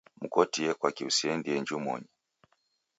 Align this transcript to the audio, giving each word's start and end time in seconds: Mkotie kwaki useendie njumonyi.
Mkotie 0.21 0.69
kwaki 0.79 1.03
useendie 1.09 1.57
njumonyi. 1.61 2.09